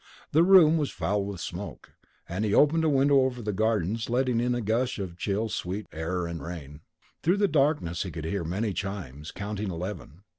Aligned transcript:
The 0.31 0.41
room 0.41 0.79
was 0.79 0.89
foul 0.89 1.23
with 1.25 1.39
smoke, 1.41 1.91
and 2.27 2.43
he 2.43 2.55
opened 2.55 2.83
a 2.83 2.89
window 2.89 3.17
over 3.21 3.39
the 3.39 3.53
gardens 3.53 4.09
letting 4.09 4.39
in 4.39 4.55
a 4.55 4.59
gush 4.61 4.97
of 4.97 5.15
chill 5.15 5.47
sweet 5.47 5.85
air 5.91 6.25
and 6.25 6.41
rain. 6.41 6.79
Through 7.21 7.37
the 7.37 7.47
darkness 7.47 8.01
he 8.01 8.09
could 8.09 8.25
hear 8.25 8.43
many 8.43 8.73
chimes, 8.73 9.29
counting 9.29 9.69
eleven. 9.69 10.23